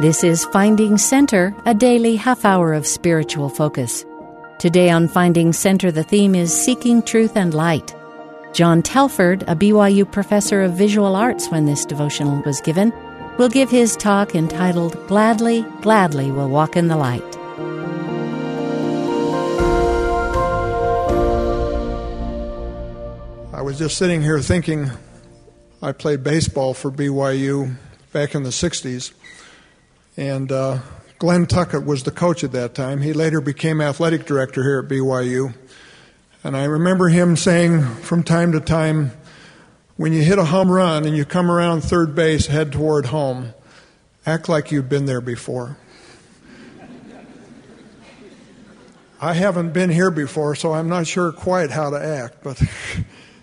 [0.00, 4.02] This is Finding Center, a daily half hour of spiritual focus.
[4.58, 7.94] Today on Finding Center, the theme is Seeking Truth and Light.
[8.54, 12.94] John Telford, a BYU professor of visual arts when this devotional was given,
[13.36, 17.20] will give his talk entitled Gladly, Gladly We'll Walk in the Light.
[23.52, 24.90] I was just sitting here thinking
[25.82, 27.76] I played baseball for BYU
[28.12, 29.12] back in the 60s,
[30.16, 30.78] and uh,
[31.18, 33.02] Glenn Tuckett was the coach at that time.
[33.02, 35.54] He later became athletic director here at BYU.
[36.42, 39.12] And I remember him saying from time to time,
[39.96, 43.52] when you hit a home run and you come around third base, head toward home,
[44.24, 45.76] act like you've been there before.
[49.20, 52.62] I haven't been here before, so I'm not sure quite how to act, but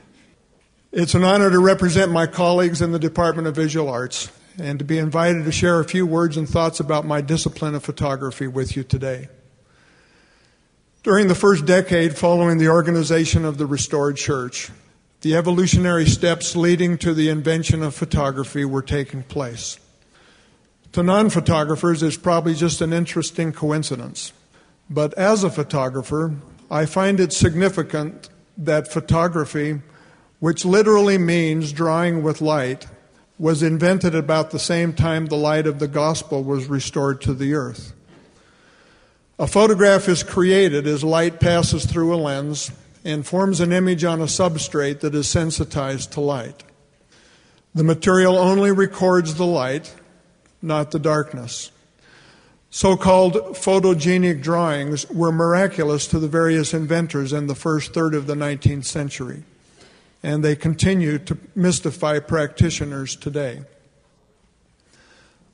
[0.92, 4.86] it's an honor to represent my colleagues in the Department of Visual Arts and to
[4.86, 8.76] be invited to share a few words and thoughts about my discipline of photography with
[8.76, 9.30] you today.
[11.04, 14.72] During the first decade following the organization of the restored church,
[15.22, 19.80] the evolutionary steps leading to the invention of photography were taking place.
[20.94, 24.34] To non photographers, it's probably just an interesting coincidence.
[24.90, 26.36] But as a photographer,
[26.70, 29.82] I find it significant that photography,
[30.40, 32.88] which literally means drawing with light,
[33.40, 37.54] was invented about the same time the light of the gospel was restored to the
[37.54, 37.94] earth.
[39.38, 42.72] A photograph is created as light passes through a lens
[43.06, 46.64] and forms an image on a substrate that is sensitized to light.
[47.76, 49.94] The material only records the light,
[50.62, 51.72] not the darkness.
[52.72, 58.26] So called photogenic drawings were miraculous to the various inventors in the first third of
[58.26, 59.44] the 19th century
[60.28, 63.62] and they continue to mystify practitioners today.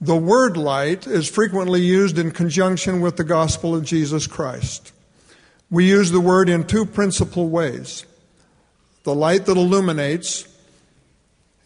[0.02, 4.92] The word light is frequently used in conjunction with the gospel of Jesus Christ.
[5.70, 8.08] We use the word in two principal ways
[9.04, 10.48] the light that illuminates,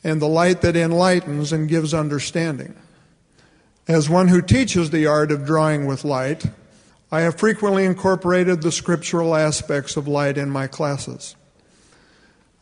[0.03, 2.75] and the light that enlightens and gives understanding.
[3.87, 6.45] As one who teaches the art of drawing with light,
[7.09, 11.36] I have frequently incorporated the scriptural aspects of light in my classes.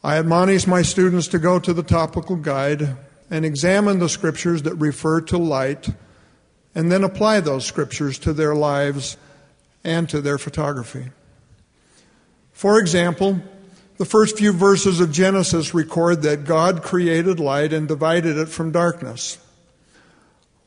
[0.05, 2.95] I admonish my students to go to the topical guide
[3.31, 5.89] and examine the scriptures that refer to light
[6.75, 9.17] and then apply those scriptures to their lives
[9.83, 11.05] and to their photography.
[12.53, 13.41] For example,
[13.97, 18.71] the first few verses of Genesis record that God created light and divided it from
[18.71, 19.39] darkness.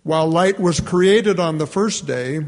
[0.03, 2.41] While light was created on the first day,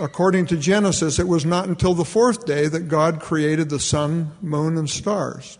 [0.00, 4.32] according to Genesis, it was not until the fourth day that God created the sun,
[4.40, 5.58] moon, and stars.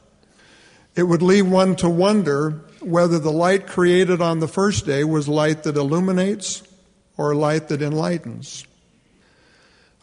[0.99, 5.29] It would leave one to wonder whether the light created on the first day was
[5.29, 6.65] light that illuminates
[7.17, 8.67] or light that enlightens.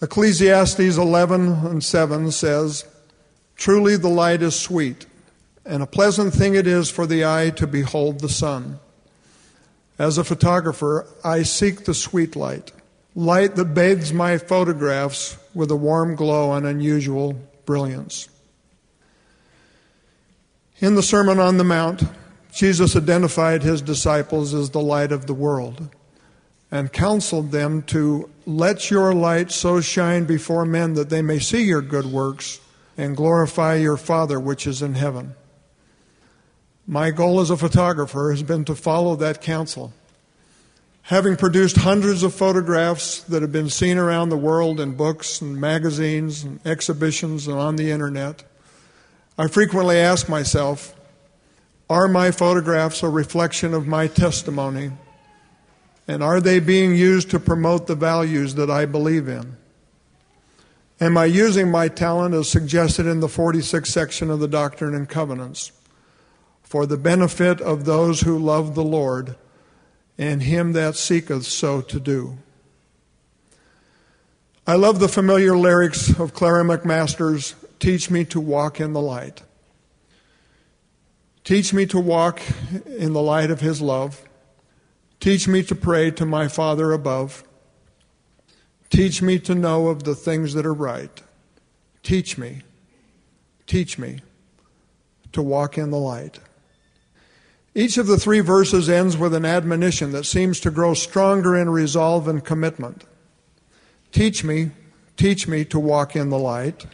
[0.01, 2.85] Ecclesiastes 11 and 7 says,
[3.57, 5.05] Truly the light is sweet,
[5.65, 8.79] and a pleasant thing it is for the eye to behold the sun.
[9.99, 12.71] As a photographer, I seek the sweet light,
[13.15, 17.33] light that bathes my photographs with a warm glow and unusual
[17.65, 18.29] brilliance.
[20.81, 22.03] In the Sermon on the Mount,
[22.51, 25.89] Jesus identified his disciples as the light of the world
[26.69, 31.63] and counseled them to let your light so shine before men that they may see
[31.63, 32.59] your good works
[32.97, 35.35] and glorify your Father which is in heaven.
[36.85, 39.93] My goal as a photographer has been to follow that counsel.
[41.03, 45.55] Having produced hundreds of photographs that have been seen around the world in books and
[45.55, 48.43] magazines and exhibitions and on the internet,
[49.37, 50.95] I frequently ask myself,
[51.89, 54.91] are my photographs a reflection of my testimony?
[56.07, 59.57] And are they being used to promote the values that I believe in?
[61.01, 65.09] Am I using my talent as suggested in the 46th section of the Doctrine and
[65.09, 65.73] Covenants
[66.63, 69.35] for the benefit of those who love the Lord
[70.17, 72.37] and him that seeketh so to do?
[74.65, 77.55] I love the familiar lyrics of Clara McMaster's
[77.85, 79.43] Teach me to walk in the light.
[81.43, 82.41] Teach me to walk
[82.87, 84.27] in the light of His love.
[85.19, 87.43] Teach me to pray to my Father above.
[88.89, 91.21] Teach me to know of the things that are right.
[92.01, 92.63] Teach me,
[93.67, 94.21] teach me
[95.31, 96.39] to walk in the light.
[97.75, 101.69] Each of the three verses ends with an admonition that seems to grow stronger in
[101.69, 103.03] resolve and commitment.
[104.11, 104.71] Teach me,
[105.17, 106.87] teach me to walk in the light.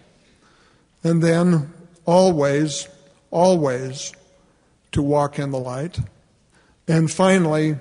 [1.03, 1.71] And then
[2.05, 2.87] always,
[3.31, 4.13] always
[4.91, 5.99] to walk in the light.
[6.87, 7.77] And finally,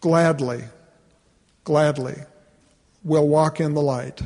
[0.00, 0.64] gladly,
[1.64, 2.16] gladly,
[3.04, 4.20] will walk in the light.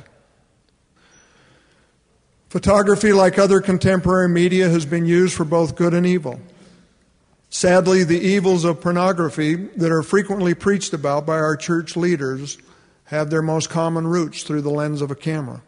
[2.48, 6.40] Photography, like other contemporary media, has been used for both good and evil.
[7.48, 12.58] Sadly, the evils of pornography that are frequently preached about by our church leaders
[13.04, 15.62] have their most common roots through the lens of a camera.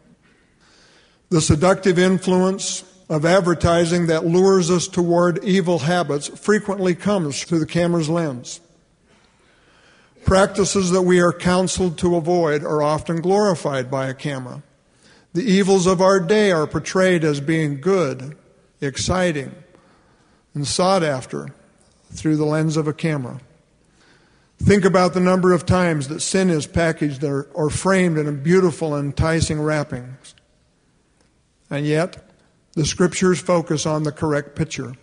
[1.33, 7.65] The seductive influence of advertising that lures us toward evil habits frequently comes through the
[7.65, 8.61] camera's lens.
[10.25, 14.61] Practices that we are counseled to avoid are often glorified by a camera.
[15.33, 18.37] The evils of our day are portrayed as being good,
[18.79, 19.55] exciting,
[20.53, 21.47] and sought after
[22.11, 23.41] through the lens of a camera.
[24.59, 28.95] Think about the number of times that sin is packaged or, framed in a beautiful
[28.95, 30.35] enticing wrappings.
[31.73, 32.29] And yet,
[32.73, 34.93] the scriptures focus on the correct picture.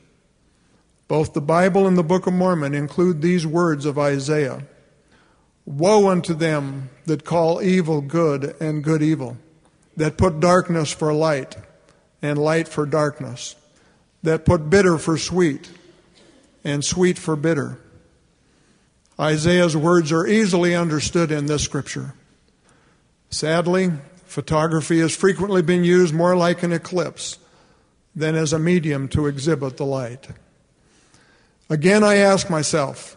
[1.09, 4.63] Both the Bible and the Book of Mormon include these words of Isaiah
[5.67, 9.37] Woe unto them that call evil good and good evil
[9.97, 11.57] that put darkness for light
[12.23, 13.57] and light for darkness,
[14.23, 15.69] that put bitter for sweet
[16.63, 17.81] and sweet for bitter.
[19.19, 22.15] Isaiah's words are easily understood in this scripture.
[23.29, 23.91] Sadly,
[24.31, 27.39] photography has frequently been used more like an eclipse
[28.15, 30.29] than as a medium to exhibit the light.
[31.69, 33.17] Again, I ask myself,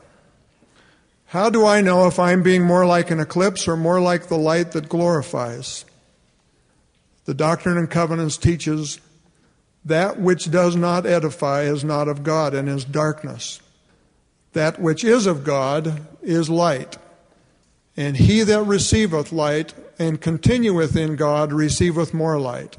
[1.27, 4.38] how do I know if I'm being more like an eclipse or more like the
[4.38, 5.86] light that glorifies?
[7.25, 9.00] The Doctrine and Covenants teaches
[9.86, 13.62] that which does not edify is not of God and is darkness.
[14.54, 16.98] That which is of God is light.
[17.95, 22.78] And he that receiveth light and continueth in God receiveth more light.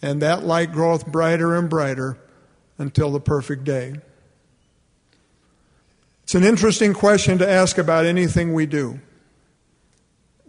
[0.00, 2.16] And that light groweth brighter and brighter
[2.78, 3.96] until the perfect day.
[6.22, 9.00] It's an interesting question to ask about anything we do.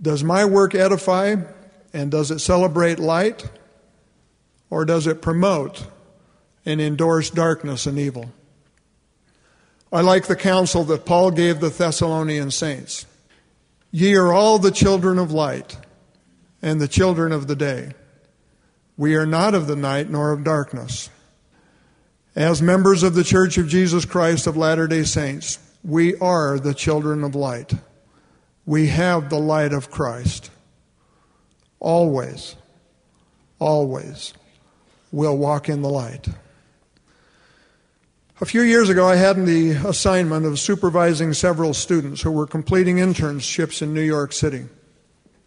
[0.01, 1.37] Does my work edify
[1.93, 3.49] and does it celebrate light
[4.69, 5.87] or does it promote
[6.65, 8.31] and endorse darkness and evil?
[9.91, 13.05] I like the counsel that Paul gave the Thessalonian saints.
[13.91, 15.77] Ye are all the children of light
[16.61, 17.93] and the children of the day.
[18.97, 21.09] We are not of the night nor of darkness.
[22.35, 26.73] As members of the Church of Jesus Christ of Latter day Saints, we are the
[26.73, 27.73] children of light.
[28.65, 30.51] We have the light of Christ
[31.79, 32.55] always,
[33.57, 34.33] always
[35.11, 36.27] we'll walk in the light.
[38.41, 42.95] A few years ago, I had the assignment of supervising several students who were completing
[42.95, 44.63] internships in New York City.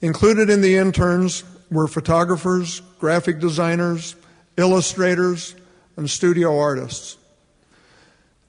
[0.02, 4.14] Included in the interns were photographers, graphic designers,
[4.58, 5.54] illustrators,
[5.96, 7.16] and studio artists.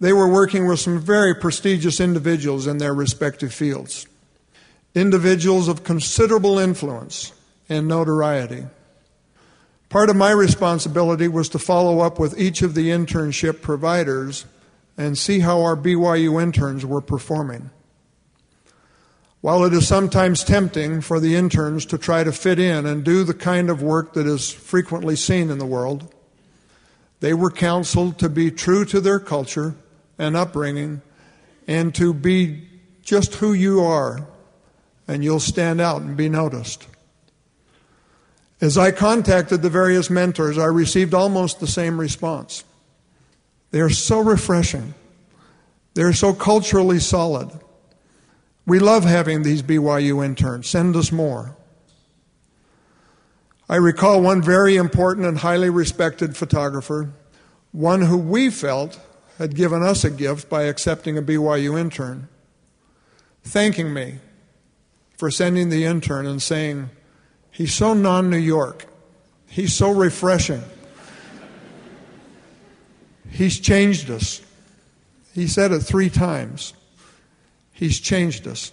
[0.02, 4.08] They were working with some very prestigious individuals in their respective fields,
[4.94, 7.32] individuals of considerable influence
[7.70, 8.66] and notoriety.
[9.94, 14.46] Part of my responsibility was to follow up with each of the internship providers
[14.98, 17.70] and see how our BYU interns were performing.
[19.42, 23.24] While it is sometimes tempting for the interns to try to fit in and do
[23.24, 26.12] the kind of work that is frequently seen in the world,
[27.20, 29.76] they were counseled to be true to their culture
[30.18, 31.04] and upbringing
[31.68, 32.68] and to be
[33.04, 34.28] just who you are,
[35.08, 36.88] and you'll stand out and be noticed.
[38.64, 42.64] As I contacted the various mentors, I received almost the same response.
[43.72, 44.94] They are so refreshing.
[45.96, 47.52] They're so culturally solid.
[48.66, 50.70] We love having these BYU interns.
[50.70, 51.58] Send us more.
[53.68, 57.12] I recall one very important and highly respected photographer,
[57.74, 58.98] one who we felt
[59.40, 62.30] had given us a gift by accepting a BYU intern,
[63.44, 64.20] thanking me
[65.18, 66.92] for sending the intern and saying,
[67.54, 68.88] He's so non New York.
[69.48, 70.64] He's so refreshing.
[73.30, 74.42] He's changed us.
[75.34, 76.74] He said it three times.
[77.72, 78.72] He's changed us.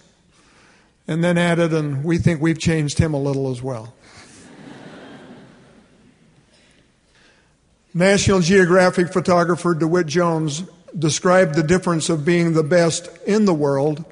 [1.07, 3.93] And then added, and we think we've changed him a little as well.
[7.93, 10.63] National Geographic photographer DeWitt Jones
[10.97, 14.05] described the difference of being the best in the world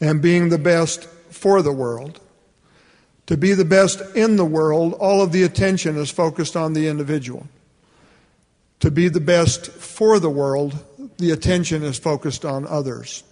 [0.00, 2.20] and being the best for the world.
[3.26, 6.88] To be the best in the world, all of the attention is focused on the
[6.88, 7.46] individual.
[8.80, 10.78] To be the best for the world,
[11.18, 13.24] the attention is focused on others.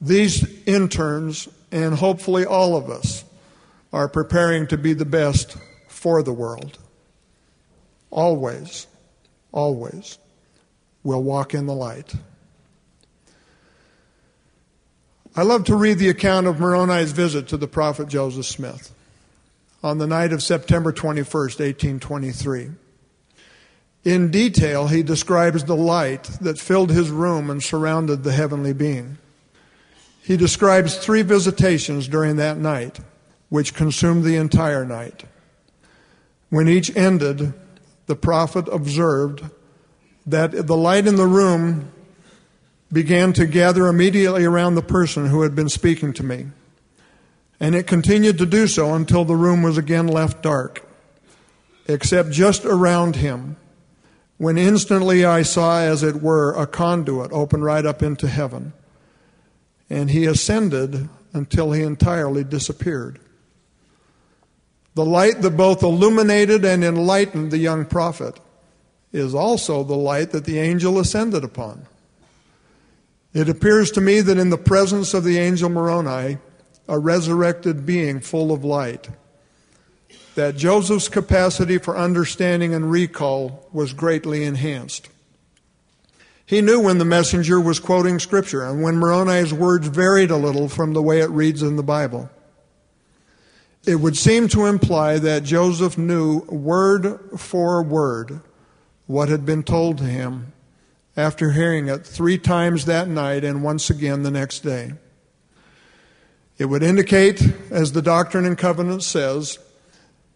[0.00, 3.24] These interns, and hopefully all of us,
[3.92, 5.56] are preparing to be the best
[5.88, 6.78] for the world.
[8.10, 8.86] Always,
[9.52, 10.18] always
[11.04, 12.12] we'll walk in the light.
[15.36, 18.94] I love to read the account of Moroni's visit to the prophet Joseph Smith
[19.82, 22.70] on the night of September 21st, 1823.
[24.04, 29.18] In detail, he describes the light that filled his room and surrounded the heavenly being.
[30.22, 33.00] He describes three visitations during that night,
[33.48, 35.24] which consumed the entire night.
[36.48, 37.54] When each ended,
[38.06, 39.42] the prophet observed
[40.26, 41.90] that the light in the room
[42.94, 46.46] began to gather immediately around the person who had been speaking to me.
[47.60, 50.86] And it continued to do so until the room was again left dark,
[51.86, 53.56] except just around him,
[54.38, 58.72] when instantly I saw, as it were, a conduit open right up into heaven.
[59.90, 63.20] And he ascended until he entirely disappeared.
[64.94, 68.38] The light that both illuminated and enlightened the young prophet
[69.12, 71.86] is also the light that the angel ascended upon.
[73.34, 76.38] It appears to me that in the presence of the angel Moroni,
[76.88, 79.08] a resurrected being full of light,
[80.36, 85.08] that Joseph's capacity for understanding and recall was greatly enhanced.
[86.46, 90.68] He knew when the messenger was quoting scripture and when Moroni's words varied a little
[90.68, 92.30] from the way it reads in the Bible.
[93.84, 98.40] It would seem to imply that Joseph knew word for word
[99.06, 100.52] what had been told to him
[101.16, 104.92] after hearing it three times that night and once again the next day.
[106.58, 109.58] It would indicate, as the Doctrine and Covenants says,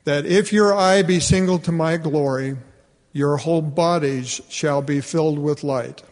[0.05, 2.57] that if your eye be single to my glory,
[3.13, 6.03] your whole bodies shall be filled with light,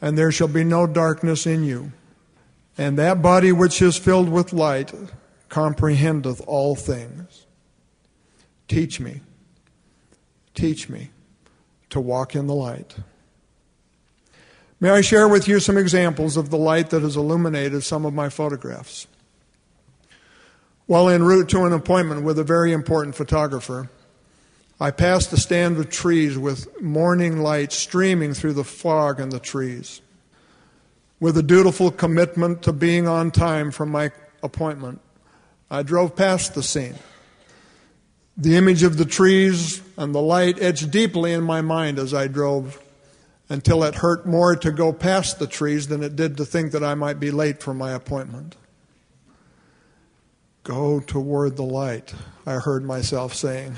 [0.00, 1.92] and there shall be no darkness in you.
[2.78, 4.92] And that body which is filled with light
[5.48, 7.46] comprehendeth all things.
[8.66, 9.20] Teach me,
[10.54, 11.10] teach me
[11.90, 12.96] to walk in the light.
[14.82, 18.14] May I share with you some examples of the light that has illuminated some of
[18.14, 19.06] my photographs?
[20.86, 23.90] While en route to an appointment with a very important photographer,
[24.80, 29.38] I passed a stand of trees with morning light streaming through the fog and the
[29.38, 30.00] trees.
[31.20, 34.10] With a dutiful commitment to being on time for my
[34.42, 35.00] appointment,
[35.70, 36.96] I drove past the scene.
[38.36, 42.26] The image of the trees and the light etched deeply in my mind as I
[42.26, 42.81] drove
[43.52, 46.82] until it hurt more to go past the trees than it did to think that
[46.82, 48.56] I might be late for my appointment.
[50.64, 52.14] Go toward the light,
[52.46, 53.76] I heard myself saying.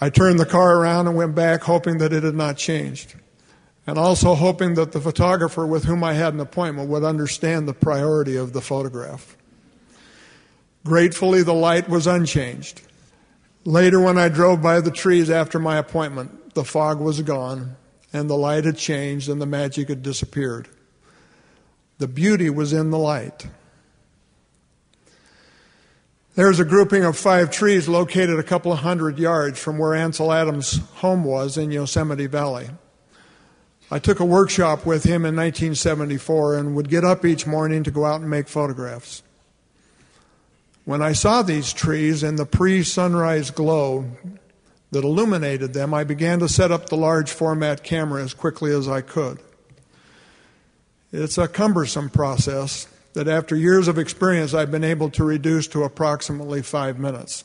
[0.00, 3.16] I turned the car around and went back, hoping that it had not changed
[3.86, 7.74] and also hoping that the photographer with whom I had an appointment would understand the
[7.74, 9.36] priority of the photograph.
[10.84, 12.82] Gratefully, the light was unchanged.
[13.64, 17.76] Later, when I drove by the trees after my appointment, the fog was gone,
[18.12, 20.68] and the light had changed, and the magic had disappeared.
[21.98, 23.46] The beauty was in the light.
[26.36, 30.32] There's a grouping of five trees located a couple of hundred yards from where Ansel
[30.32, 32.70] Adams' home was in Yosemite Valley.
[33.90, 37.90] I took a workshop with him in 1974 and would get up each morning to
[37.90, 39.22] go out and make photographs.
[40.90, 44.06] When I saw these trees in the pre sunrise glow
[44.90, 48.88] that illuminated them, I began to set up the large format camera as quickly as
[48.88, 49.38] I could.
[51.12, 55.84] It's a cumbersome process that, after years of experience, I've been able to reduce to
[55.84, 57.44] approximately five minutes.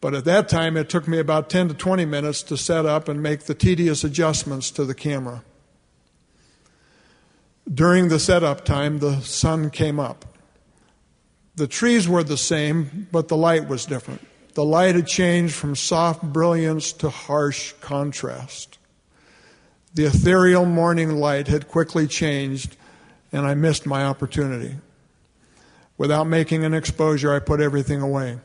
[0.00, 3.08] But at that time, it took me about 10 to 20 minutes to set up
[3.08, 5.42] and make the tedious adjustments to the camera.
[7.68, 10.37] During the setup time, the sun came up.
[11.58, 14.24] The trees were the same, but the light was different.
[14.54, 18.78] The light had changed from soft brilliance to harsh contrast.
[19.92, 22.76] The ethereal morning light had quickly changed,
[23.32, 24.76] and I missed my opportunity.
[25.96, 28.38] Without making an exposure, I put everything away.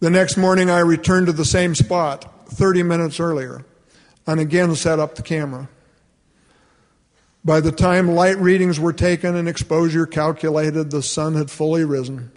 [0.00, 3.64] The next morning, I returned to the same spot 30 minutes earlier
[4.26, 5.70] and again set up the camera.
[7.44, 12.32] By the time light readings were taken and exposure calculated, the sun had fully risen,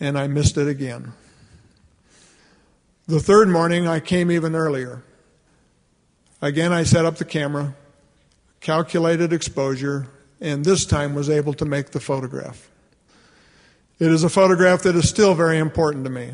[0.00, 1.12] and I missed it again.
[3.06, 5.02] The third morning, I came even earlier.
[6.40, 7.74] Again, I set up the camera,
[8.60, 10.08] calculated exposure,
[10.40, 12.68] and this time was able to make the photograph.
[14.00, 16.32] It is a photograph that is still very important to me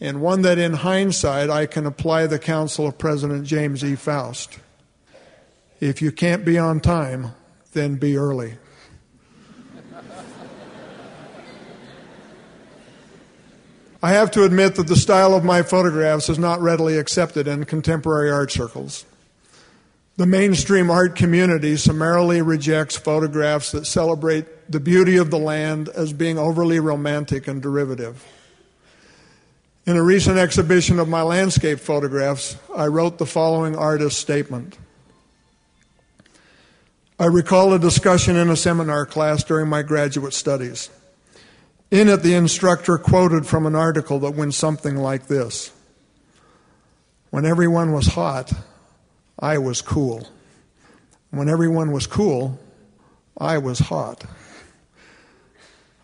[0.00, 3.96] and one that in hindsight I can apply the counsel of President James E.
[3.96, 4.58] Faust.
[5.80, 7.32] If you can't be on time,
[7.72, 8.54] then be early.
[14.02, 17.64] I have to admit that the style of my photographs is not readily accepted in
[17.64, 19.04] contemporary art circles.
[20.16, 26.12] The mainstream art community summarily rejects photographs that celebrate the beauty of the land as
[26.12, 28.24] being overly romantic and derivative.
[29.86, 34.76] In a recent exhibition of my landscape photographs, I wrote the following artist statement.
[37.20, 40.88] I recall a discussion in a seminar class during my graduate studies.
[41.90, 45.72] In it, the instructor quoted from an article that went something like this
[47.30, 48.52] When everyone was hot,
[49.36, 50.28] I was cool.
[51.30, 52.60] When everyone was cool,
[53.36, 54.24] I was hot.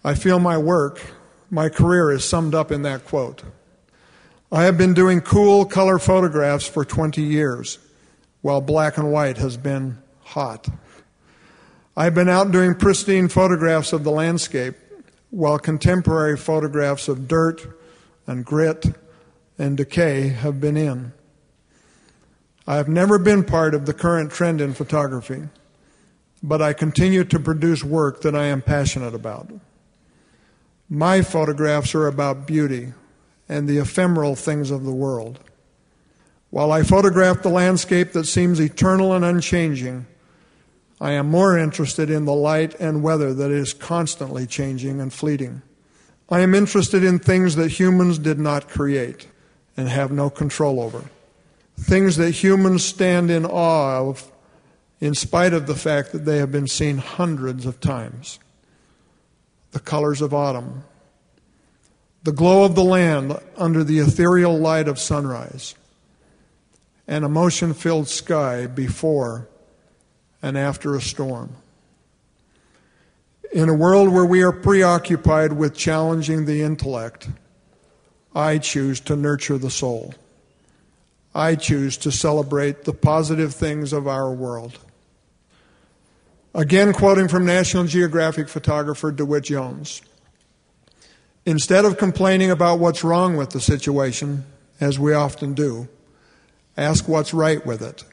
[0.02, 1.00] I feel my work,
[1.49, 3.44] my career is summed up in that quote.
[4.50, 7.78] I have been doing cool color photographs for 20 years,
[8.42, 10.68] while black and white has been hot.
[11.96, 14.74] I've been out doing pristine photographs of the landscape,
[15.30, 17.64] while contemporary photographs of dirt
[18.26, 18.86] and grit
[19.58, 21.12] and decay have been in.
[22.66, 25.42] I have never been part of the current trend in photography,
[26.42, 29.52] but I continue to produce work that I am passionate about.
[30.88, 32.92] My photographs are about beauty
[33.48, 35.38] and the ephemeral things of the world.
[36.50, 40.06] While I photograph the landscape that seems eternal and unchanging,
[41.04, 45.61] I am more interested in the light and weather that is constantly changing and fleeting.
[46.30, 49.28] I am interested in things that humans did not create
[49.76, 51.04] and have no control over
[51.78, 54.30] things that humans stand in awe of,
[55.00, 58.38] in spite of the fact that they have been seen hundreds of times.
[59.73, 60.84] The colors of autumn,
[62.23, 65.75] the glow of the land under the ethereal light of sunrise,
[67.06, 69.49] an emotion filled sky before
[70.44, 71.56] and after a storm.
[73.50, 77.30] In a world where we are preoccupied with challenging the intellect,
[78.34, 80.12] I choose to nurture the soul.
[81.34, 84.78] I choose to celebrate the positive things of our world.
[86.54, 90.02] Again, quoting from National Geographic photographer DeWitt Jones.
[91.46, 94.44] Instead of complaining about what's wrong with the situation,
[94.78, 95.88] as we often do,
[96.76, 98.04] ask what's right with it.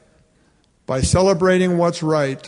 [0.86, 2.46] By celebrating what's right,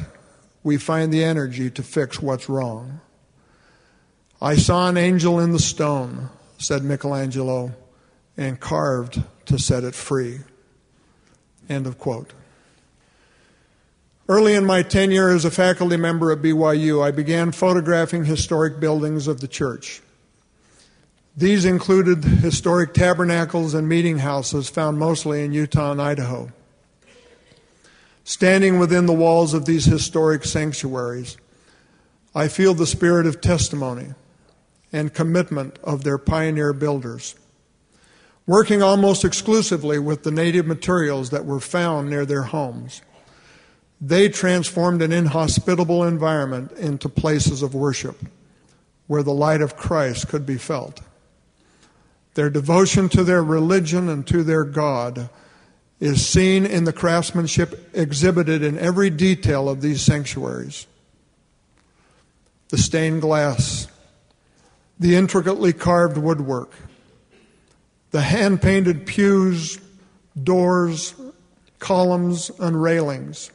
[0.62, 3.00] we find the energy to fix what's wrong.
[4.40, 7.72] I saw an angel in the stone, said Michelangelo,
[8.36, 10.40] and carved to set it free.
[11.68, 12.32] End of quote.
[14.28, 19.28] Early in my tenure as a faculty member at BYU, I began photographing historic buildings
[19.28, 20.00] of the church.
[21.36, 26.50] These included historic tabernacles and meeting houses found mostly in Utah and Idaho.
[28.24, 31.36] Standing within the walls of these historic sanctuaries,
[32.34, 34.14] I feel the spirit of testimony
[34.92, 37.36] and commitment of their pioneer builders
[38.46, 43.02] working almost exclusively with the native materials that were found near their homes.
[44.00, 48.18] They transformed an inhospitable environment into places of worship
[49.06, 51.00] where the light of Christ could be felt.
[52.34, 55.30] Their devotion to their religion and to their God
[56.00, 60.86] is seen in the craftsmanship exhibited in every detail of these sanctuaries.
[62.68, 63.86] The stained glass,
[64.98, 66.72] the intricately carved woodwork,
[68.10, 69.78] the hand painted pews,
[70.42, 71.14] doors,
[71.78, 73.50] columns, and railings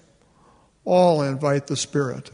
[0.89, 2.31] all invite the Spirit.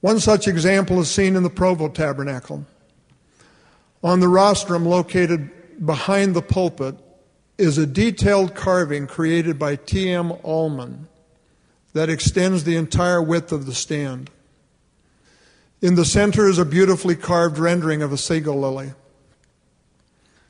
[0.00, 2.66] One such example is seen in the Provo Tabernacle.
[4.02, 5.50] On the rostrum located
[5.86, 6.96] behind the pulpit
[7.56, 10.32] is a detailed carving created by T.M.
[10.42, 11.08] Allman
[11.92, 14.30] that extends the entire width of the stand.
[15.80, 18.92] In the center is a beautifully carved rendering of a sego lily.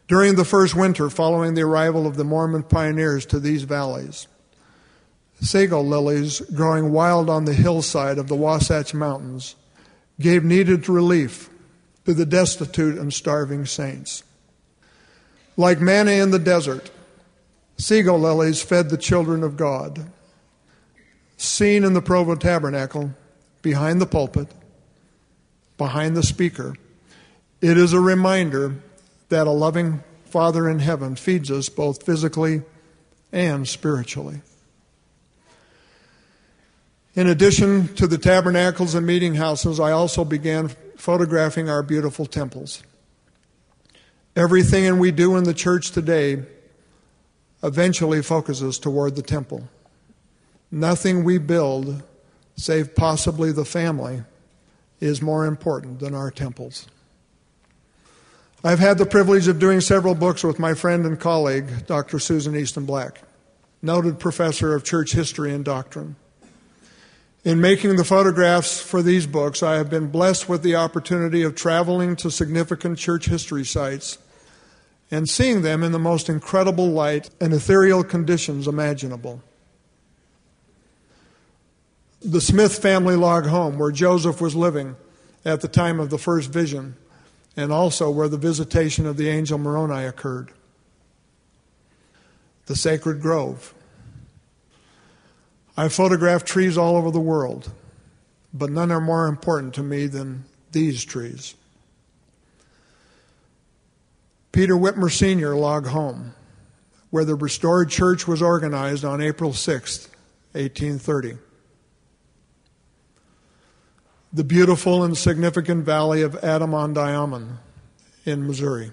[0.09, 4.27] During the first winter following the arrival of the Mormon pioneers to these valleys,
[5.41, 9.57] sego lilies growing wild on the hillside of the Wasatch Mountains
[10.21, 11.51] gave needed relief
[12.07, 14.23] to the destitute and starving saints.
[15.57, 16.91] Like manna in the desert,
[17.77, 20.11] sego lilies fed the children of God.
[21.37, 23.15] Seen in the Provo Tabernacle,
[23.63, 24.49] behind the pulpit,
[25.77, 26.77] behind the speaker,
[27.61, 28.77] it is a reminder
[29.29, 32.63] that a loving Father in heaven feeds us both physically
[33.33, 34.43] and spiritually.
[37.15, 42.83] In addition to the tabernacles and meeting houses, I also began photographing our beautiful temples.
[44.35, 46.43] Everything and we do in the church today
[47.65, 49.67] eventually focuses toward the temple.
[50.71, 52.03] Nothing we build,
[52.57, 54.23] save possibly the family,
[55.01, 56.87] is more important than our temples.
[58.63, 62.19] I've had the privilege of doing several books with my friend and colleague, Dr.
[62.19, 63.21] Susan Easton Black.
[63.83, 66.17] noted professor of church history and doctrine.
[67.45, 71.55] In making the photographs for these books, I have been blessed with the opportunity of
[71.55, 74.17] traveling to significant church history sites
[75.15, 79.41] and seeing them in the most incredible light and ethereal conditions imaginable.
[82.21, 84.97] The Smith family log home, where Joseph was living
[85.45, 86.97] at the time of the first vision,
[87.57, 90.51] and also where the visitation of the angel Moroni occurred.
[92.67, 93.73] The sacred grove.
[95.77, 97.71] I've photographed trees all over the world,
[98.53, 101.55] but none are more important to me than these trees.
[104.55, 105.57] Peter Whitmer Sr.
[105.57, 106.33] log home,
[107.11, 110.09] where the restored church was organized on April 6,
[110.53, 111.39] 1830.
[114.33, 117.59] The beautiful and significant valley of Adam-ondi-Ahman
[118.25, 118.93] in Missouri.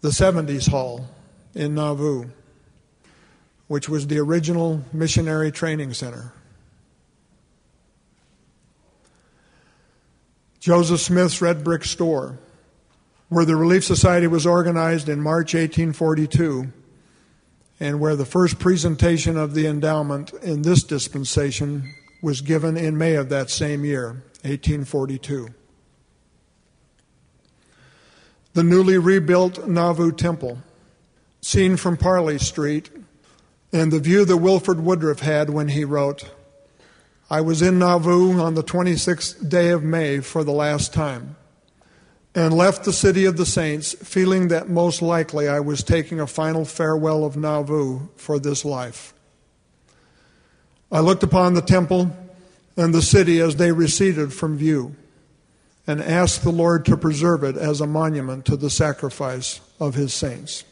[0.00, 1.06] The 70s Hall
[1.54, 2.30] in Nauvoo,
[3.66, 6.32] which was the original missionary training center.
[10.58, 12.38] Joseph Smith's red brick store
[13.28, 16.72] where the Relief Society was organized in March 1842
[17.80, 23.14] and where the first presentation of the endowment in this dispensation was given in May
[23.16, 25.48] of that same year, 1842.
[28.52, 30.58] The newly rebuilt Nauvoo Temple,
[31.40, 32.90] seen from Parley Street,
[33.72, 36.30] and the view that Wilford Woodruff had when he wrote,
[37.28, 41.36] I was in Nauvoo on the 26th day of May for the last time
[42.34, 46.26] and left the city of the saints, feeling that most likely I was taking a
[46.26, 49.14] final farewell of Nauvoo for this life.
[50.90, 52.14] I looked upon the temple
[52.76, 54.96] and the city as they receded from view
[55.86, 60.12] and asked the Lord to preserve it as a monument to the sacrifice of his
[60.12, 60.64] saints.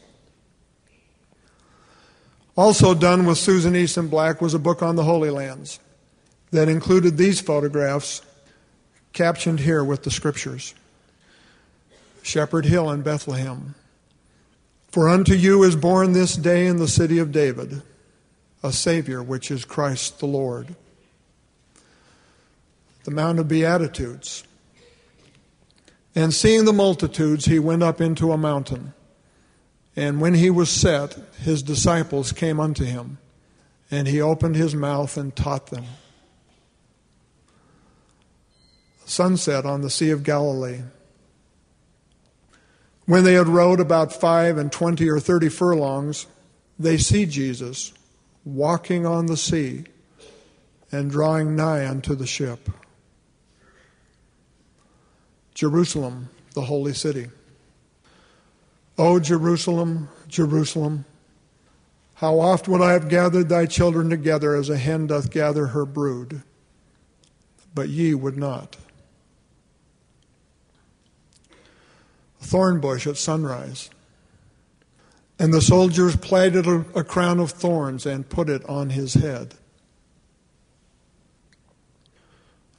[2.55, 5.79] Also done with Susan Easton Black was a book on the Holy Lands
[6.51, 8.21] that included these photographs
[9.11, 10.73] captioned here with the scriptures.
[12.23, 13.75] Shepherd Hill in Bethlehem.
[14.89, 17.83] For unto you is born this day in the city of David
[18.63, 20.75] a Savior, which is Christ the Lord.
[23.03, 24.45] The Mount of Beatitudes.
[26.15, 28.93] And seeing the multitudes, he went up into a mountain.
[29.95, 33.17] And when he was set, his disciples came unto him,
[33.91, 35.85] and he opened his mouth and taught them.
[39.05, 40.83] Sunset on the Sea of Galilee.
[43.05, 46.25] When they had rowed about five and twenty or thirty furlongs,
[46.79, 47.93] they see Jesus
[48.45, 49.85] walking on the sea
[50.91, 52.69] and drawing nigh unto the ship.
[55.53, 57.27] Jerusalem, the holy city.
[58.97, 61.05] O Jerusalem, Jerusalem,
[62.15, 65.85] how oft would I have gathered thy children together as a hen doth gather her
[65.85, 66.43] brood,
[67.73, 68.77] but ye would not.
[72.43, 73.89] Thorn bush at sunrise.
[75.39, 79.55] And the soldiers plaited a, a crown of thorns and put it on his head.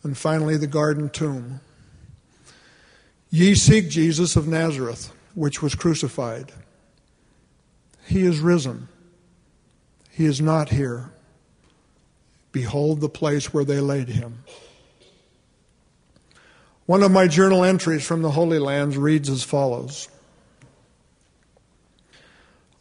[0.02, 1.60] And finally, the garden tomb.
[3.30, 6.52] Ye seek Jesus of Nazareth, which was crucified.
[8.06, 8.88] He is risen.
[10.10, 11.10] He is not here.
[12.52, 14.44] Behold the place where they laid him.
[16.86, 20.08] One of my journal entries from the Holy Lands reads as follows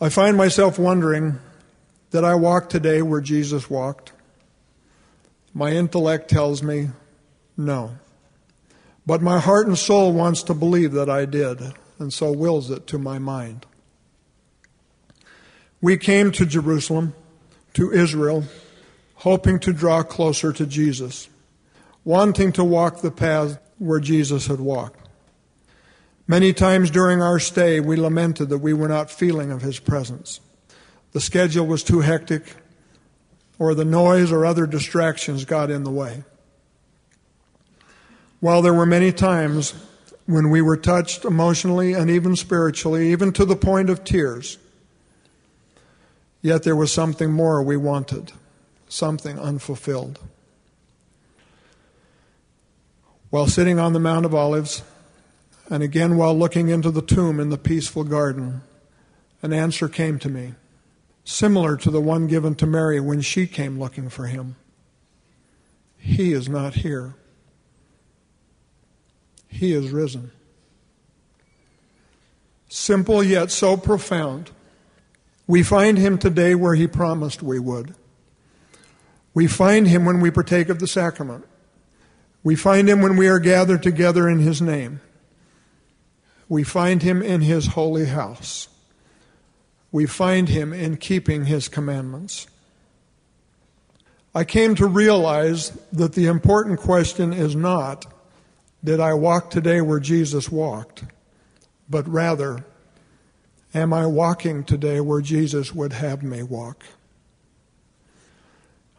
[0.02, 1.40] I find myself wondering
[2.12, 4.12] that I walk today where Jesus walked.
[5.54, 6.90] My intellect tells me
[7.56, 7.96] no.
[9.06, 11.62] But my heart and soul wants to believe that I did,
[12.00, 13.66] and so wills it to my mind.
[15.80, 17.14] We came to Jerusalem,
[17.76, 18.44] to Israel,
[19.16, 21.30] hoping to draw closer to Jesus,
[22.04, 25.08] wanting to walk the path where Jesus had walked.
[26.28, 30.40] Many times during our stay, we lamented that we were not feeling of his presence.
[31.12, 32.56] The schedule was too hectic,
[33.60, 36.24] or the noise or other distractions got in the way.
[38.40, 39.74] While there were many times
[40.26, 44.58] when we were touched emotionally and even spiritually, even to the point of tears,
[46.42, 48.32] yet there was something more we wanted,
[48.88, 50.20] something unfulfilled.
[53.34, 54.84] While sitting on the Mount of Olives,
[55.68, 58.62] and again while looking into the tomb in the peaceful garden,
[59.42, 60.54] an answer came to me,
[61.24, 64.56] similar to the one given to Mary when she came looking for him.
[65.98, 67.16] He is not here.
[69.48, 70.30] He is risen.
[72.70, 74.52] Simple yet so profound.
[75.48, 77.96] We find him today where he promised we would.
[79.34, 81.46] We find him when we partake of the sacrament.
[82.44, 85.00] We find him when we are gathered together in his name.
[86.50, 88.68] We find him in his holy house.
[89.92, 92.48] We find him in keeping his commandments.
[94.36, 98.12] I came to realize that the important question is not,
[98.84, 101.04] did I walk today where Jesus walked?
[101.90, 102.66] But rather,
[103.74, 106.84] am I walking today where Jesus would have me walk?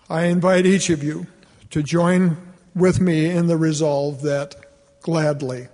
[0.09, 1.27] I invite each of you
[1.71, 2.37] to join
[2.75, 4.57] with me in the resolve that
[5.01, 5.69] gladly,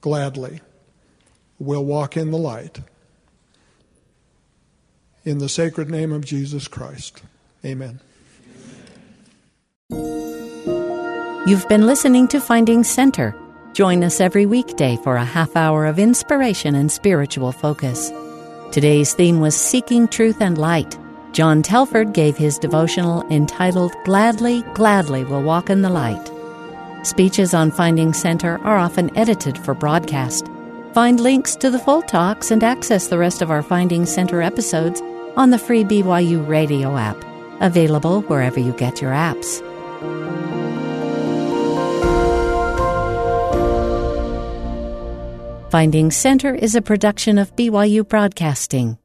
[0.00, 0.60] gladly,
[1.58, 2.80] will walk in the light.
[5.24, 7.22] In the sacred name of Jesus Christ.
[7.64, 8.00] Amen.
[11.46, 13.34] You've been listening to Finding Center.
[13.72, 18.10] Join us every weekday for a half hour of inspiration and spiritual focus.
[18.72, 20.99] Today's theme was Seeking Truth and Light.
[21.40, 26.30] John Telford gave his devotional entitled Gladly, Gladly Will Walk in the Light.
[27.02, 30.46] Speeches on Finding Center are often edited for broadcast.
[30.92, 35.00] Find links to the full talks and access the rest of our Finding Center episodes
[35.34, 37.16] on the free BYU radio app,
[37.62, 39.62] available wherever you get your apps.
[45.70, 48.99] Finding Center is a production of BYU Broadcasting.